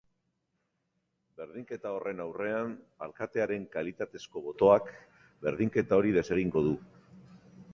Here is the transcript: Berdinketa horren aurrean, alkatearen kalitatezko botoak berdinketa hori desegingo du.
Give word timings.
Berdinketa 1.41 1.91
horren 1.97 2.23
aurrean, 2.23 2.73
alkatearen 3.07 3.67
kalitatezko 3.75 4.43
botoak 4.47 4.89
berdinketa 5.45 6.01
hori 6.01 6.15
desegingo 6.17 6.65
du. 6.71 6.75